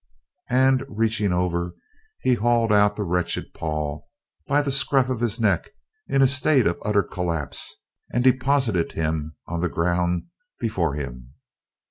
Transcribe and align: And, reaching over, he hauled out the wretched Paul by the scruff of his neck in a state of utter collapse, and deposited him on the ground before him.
And, 0.49 0.83
reaching 0.89 1.31
over, 1.31 1.75
he 2.21 2.33
hauled 2.33 2.73
out 2.73 2.95
the 2.95 3.03
wretched 3.03 3.53
Paul 3.53 4.09
by 4.47 4.63
the 4.63 4.71
scruff 4.71 5.09
of 5.09 5.19
his 5.19 5.39
neck 5.39 5.69
in 6.07 6.23
a 6.23 6.27
state 6.27 6.65
of 6.65 6.81
utter 6.83 7.03
collapse, 7.03 7.83
and 8.11 8.23
deposited 8.23 8.93
him 8.93 9.35
on 9.45 9.61
the 9.61 9.69
ground 9.69 10.23
before 10.59 10.95
him. 10.95 11.35